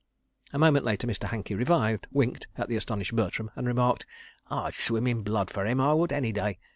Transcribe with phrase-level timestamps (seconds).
[0.51, 1.27] A moment later Mr.
[1.27, 4.07] Hankey revived, winked at the astonished Bertram, and remarked:
[4.49, 6.57] "I'd swim in blood fer 'im, I would, any day.